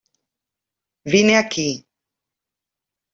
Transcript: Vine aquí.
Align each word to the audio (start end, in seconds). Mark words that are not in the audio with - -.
Vine 1.11 1.35
aquí. 1.41 1.69